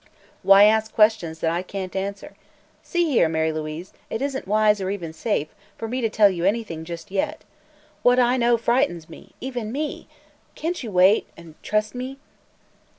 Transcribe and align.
"Why 0.41 0.63
ask 0.63 0.91
questions 0.93 1.41
that 1.41 1.51
I 1.51 1.61
can't 1.61 1.95
answer? 1.95 2.35
See 2.81 3.05
here, 3.11 3.29
Mary 3.29 3.51
Louise: 3.51 3.93
it 4.09 4.19
isn't 4.19 4.47
wise, 4.47 4.81
or 4.81 4.89
even 4.89 5.13
safe, 5.13 5.49
for 5.77 5.87
me 5.87 6.01
to 6.01 6.09
tell 6.09 6.27
you 6.31 6.43
anything 6.43 6.83
just 6.83 7.11
yet. 7.11 7.43
What 8.01 8.17
I 8.17 8.35
know 8.35 8.57
frightens 8.57 9.09
me 9.09 9.33
even 9.41 9.71
me! 9.71 10.07
Can't 10.55 10.81
you 10.81 10.89
wait 10.89 11.27
and 11.37 11.53
trust 11.61 11.93
me?" 11.93 12.17